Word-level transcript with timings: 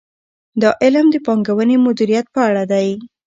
دا 0.61 0.69
علم 0.83 1.07
د 1.11 1.15
پانګونې 1.25 1.75
مدیریت 1.85 2.25
په 2.35 2.39
اړه 2.49 2.63
دی. 2.71 2.87